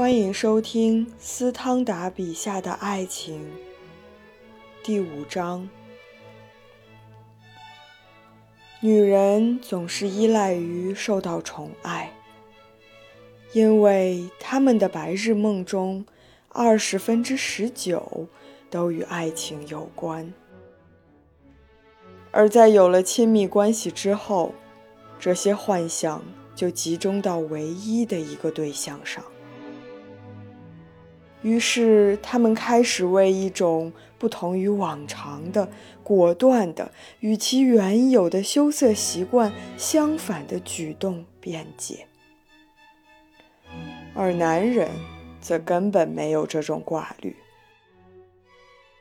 [0.00, 3.52] 欢迎收听斯汤达笔下的爱情
[4.82, 5.68] 第五章。
[8.80, 12.14] 女人总是依赖于受到宠爱，
[13.52, 16.06] 因为她们的白日梦中
[16.48, 18.26] 二十分之十九
[18.70, 20.32] 都与爱情有关，
[22.30, 24.54] 而在有了亲密关系之后，
[25.18, 26.24] 这些幻想
[26.56, 29.22] 就集中到唯一的一个对象上。
[31.42, 35.70] 于是，他们开始为一种不同于往常的、
[36.02, 42.06] 果断的、与其原有的羞涩习惯相反的举动辩解，
[44.14, 44.90] 而男人
[45.40, 47.34] 则根本没有这种挂虑。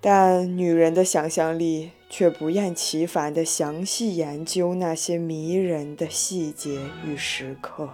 [0.00, 7.90] 但女人的想象力却不厌其烦地详细研究那些迷人的细节与时刻。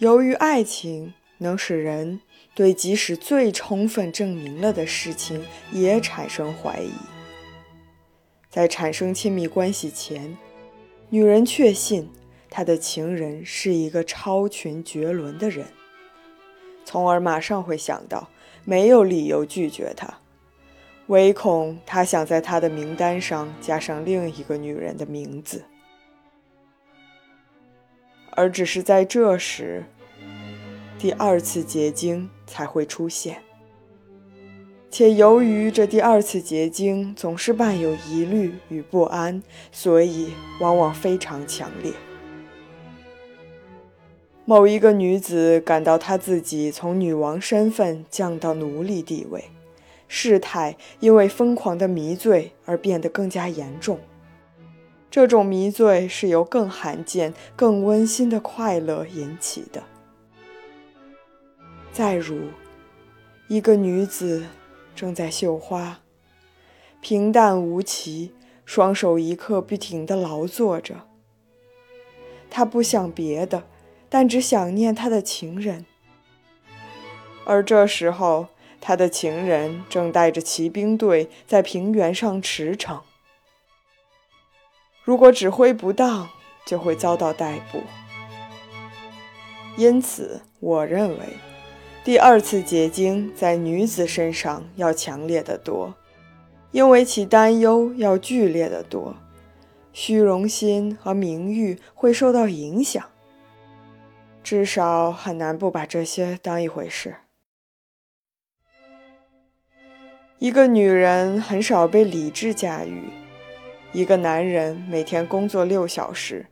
[0.00, 2.22] 由于爱情能使人
[2.54, 6.90] 对即使最充分证明了的事情也产生怀疑，
[8.48, 10.38] 在产生亲密关系前，
[11.10, 12.10] 女人确信
[12.48, 15.66] 她的情人是一个超群绝伦的人，
[16.82, 18.30] 从而马上会想到
[18.64, 20.18] 没有理由拒绝他，
[21.08, 25.62] 唯恐他想在他的名单上加上另一个女人的名字。
[28.40, 29.84] 而只是在这时，
[30.98, 33.42] 第二次结晶才会出现。
[34.90, 41.92] 且由于这第二次结晶总是伴有疑虑与不安，所以往往非常强烈。
[44.46, 49.50] 某一个女子感到她自己从女王身份降到奴隶地位，
[50.08, 54.00] 事态因为疯狂的迷醉而变得更加严重。
[55.10, 59.82] 这种迷醉是由更罕见、更温馨的快乐引起的。
[61.92, 62.42] 再如，
[63.48, 64.46] 一个女子
[64.94, 65.98] 正在绣花，
[67.00, 68.32] 平淡无奇，
[68.64, 71.08] 双手一刻不停地劳作着。
[72.48, 73.64] 她不想别的，
[74.08, 75.84] 但只想念她的情人。
[77.44, 78.46] 而这时候，
[78.80, 83.00] 她的情人正带着骑兵队在平原上驰骋。
[85.10, 86.30] 如果指挥不当，
[86.64, 87.82] 就会遭到逮捕。
[89.76, 91.26] 因此，我认为
[92.04, 95.92] 第二次结晶在女子身上要强烈得多，
[96.70, 99.16] 因为其担忧要剧烈得多，
[99.92, 103.04] 虚荣心和名誉会受到影响。
[104.44, 107.16] 至少很难不把这些当一回事。
[110.38, 113.10] 一个女人很少被理智驾驭。
[113.92, 116.46] 一个男人每天工作六小时，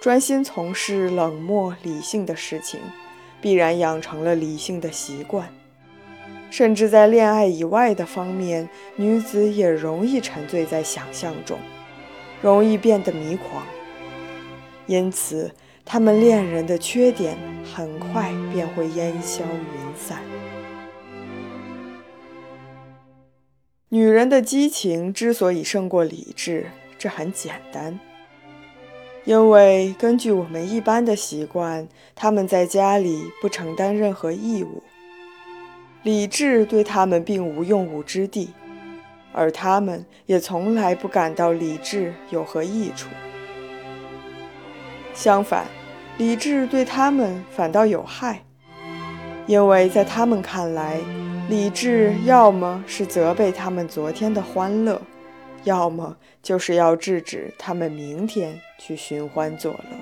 [0.00, 2.78] 专心从事冷漠理性的事情，
[3.40, 5.48] 必然养成了理性的习惯。
[6.50, 11.58] 甚至在恋爱以外的方面，女子也容易沉醉在想象中，
[12.40, 13.66] 容易变得迷狂。
[14.86, 15.50] 因此，
[15.84, 17.36] 他们恋人的缺点
[17.74, 20.20] 很快便会烟消云散。
[23.88, 26.68] 女人的激情之所以胜过理智。
[27.04, 28.00] 这很简单，
[29.26, 34.82] 因为根据我们一般的习惯，他们在家里不承担任何义务，
[36.02, 38.54] 理智对他们并无用武之地，
[39.34, 43.10] 而他们也从来不感到理智有何益处。
[45.12, 45.66] 相反，
[46.16, 48.42] 理智对他们反倒有害，
[49.46, 50.98] 因为在他们看来，
[51.50, 55.02] 理智要么是责备他们昨天的欢乐。
[55.64, 59.96] 要么就是要制止他们明天去寻欢作乐。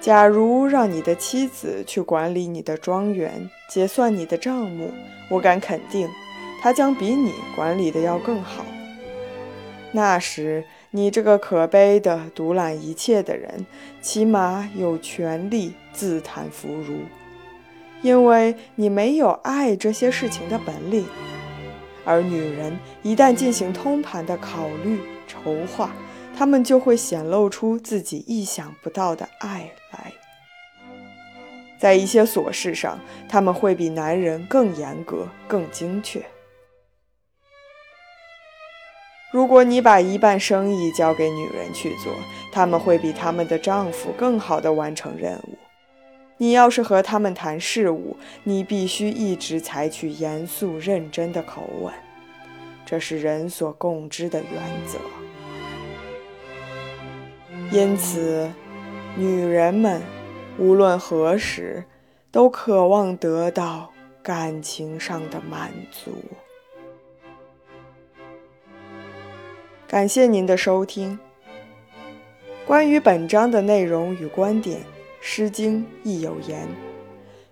[0.00, 4.90] 假如让你的妻子去管理你的庄园、结算你的账目，
[5.30, 6.08] 我敢肯定，
[6.60, 8.64] 她将比你管理的要更好。
[9.92, 13.64] 那时，你这个可悲的独揽一切的人，
[14.02, 16.98] 起码有权利自叹弗如，
[18.02, 21.06] 因为你没有爱这些事情的本领。
[22.04, 25.90] 而女人一旦进行通盘的考虑筹划，
[26.36, 30.12] 她们就会显露出自己意想不到的爱来。
[31.78, 32.98] 在一些琐事上，
[33.28, 36.24] 他们会比男人更严格、更精确。
[39.32, 42.14] 如果你把一半生意交给女人去做，
[42.52, 45.58] 他们会比他们的丈夫更好地完成任务。
[46.36, 51.92] 你要是和他们谈事务，你必须一直采取严肃认真的口吻，
[52.84, 54.98] 这是人所共知的原则。
[57.70, 58.50] 因此，
[59.16, 60.02] 女人们
[60.58, 61.84] 无论何时
[62.30, 63.90] 都渴望得到
[64.22, 66.12] 感情上的满足。
[69.86, 71.18] 感谢您的收听。
[72.66, 74.80] 关于本章的内容与观点，
[75.26, 76.68] 《诗经》亦有言：“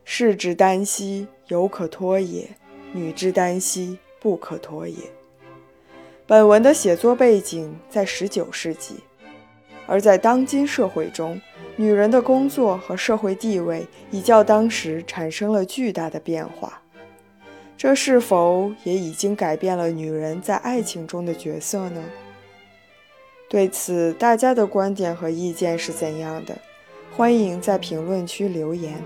[0.05, 2.45] 士之耽兮，犹可脱也；
[2.93, 4.99] 女之耽兮，不可脱也。”
[6.29, 8.97] 本文的写作背景在19世纪，
[9.87, 11.41] 而在当今社会中，
[11.77, 16.83] 女人的工作和社会地位已较当时产生了巨大的变化。
[17.79, 22.05] 这是否也已经改变了女人在爱情中的角色呢？
[23.49, 26.55] 对此，大家的观点和意见是怎样的？
[27.15, 29.05] 欢迎在评论区留言。